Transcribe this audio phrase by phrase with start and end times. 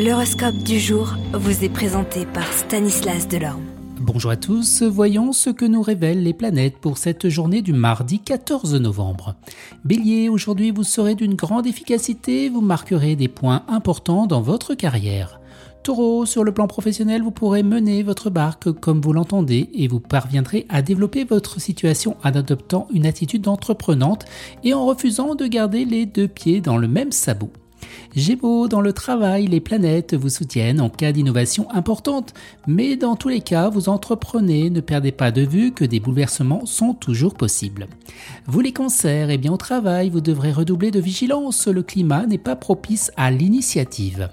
[0.00, 3.64] L'horoscope du jour vous est présenté par Stanislas Delorme.
[4.00, 8.20] Bonjour à tous, voyons ce que nous révèlent les planètes pour cette journée du mardi
[8.20, 9.34] 14 novembre.
[9.84, 15.40] Bélier, aujourd'hui vous serez d'une grande efficacité, vous marquerez des points importants dans votre carrière.
[15.82, 19.98] Taureau, sur le plan professionnel, vous pourrez mener votre barque comme vous l'entendez et vous
[19.98, 24.26] parviendrez à développer votre situation en adoptant une attitude entreprenante
[24.62, 27.50] et en refusant de garder les deux pieds dans le même sabot.
[28.16, 32.34] Gémeaux, dans le travail, les planètes vous soutiennent en cas d'innovation importante,
[32.66, 36.66] mais dans tous les cas, vous entreprenez, ne perdez pas de vue que des bouleversements
[36.66, 37.86] sont toujours possibles.
[38.46, 42.38] Vous les cancers, eh bien au travail, vous devrez redoubler de vigilance, le climat n'est
[42.38, 44.28] pas propice à l'initiative.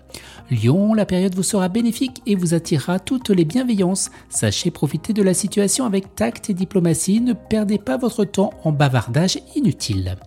[0.52, 4.12] Lion, la période vous sera bénéfique et vous attirera toutes les bienveillances.
[4.30, 8.72] Sachez profiter de la situation avec tact et diplomatie, ne perdez pas votre temps en
[8.72, 10.18] bavardage inutile.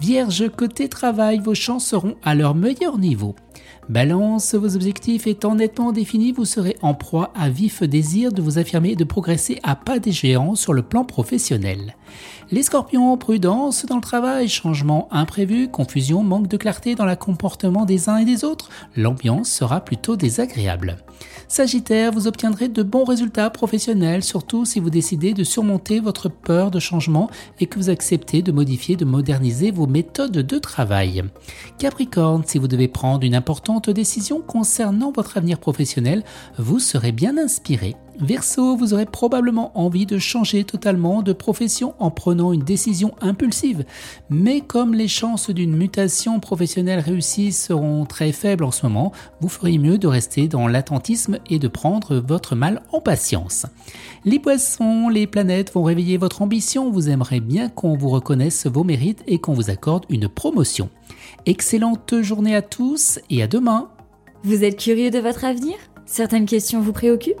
[0.00, 3.34] Vierge, côté travail, vos chances seront à leur meilleur niveau.
[3.88, 8.58] Balance, vos objectifs étant nettement définis, vous serez en proie à vif désir de vous
[8.58, 11.94] affirmer et de progresser à pas des géants sur le plan professionnel.
[12.50, 17.84] Les scorpions, prudence dans le travail, changement imprévu, confusion, manque de clarté dans le comportement
[17.84, 20.96] des uns et des autres, l'ambiance sera plutôt désagréable.
[21.48, 26.70] Sagittaire, vous obtiendrez de bons résultats professionnels, surtout si vous décidez de surmonter votre peur
[26.70, 31.22] de changement et que vous acceptez de modifier, de moderniser vos méthodes de travail.
[31.78, 36.22] Capricorne, si vous devez prendre une importante décision concernant votre avenir professionnel,
[36.58, 42.10] vous serez bien inspiré Verseau, vous aurez probablement envie de changer totalement de profession en
[42.10, 43.84] prenant une décision impulsive.
[44.30, 49.48] Mais comme les chances d'une mutation professionnelle réussie seront très faibles en ce moment, vous
[49.48, 53.66] feriez mieux de rester dans l'attentisme et de prendre votre mal en patience.
[54.24, 56.90] Les poissons, les planètes vont réveiller votre ambition.
[56.90, 60.88] Vous aimerez bien qu'on vous reconnaisse vos mérites et qu'on vous accorde une promotion.
[61.46, 63.88] Excellente journée à tous et à demain.
[64.44, 65.74] Vous êtes curieux de votre avenir?
[66.06, 67.40] Certaines questions vous préoccupent?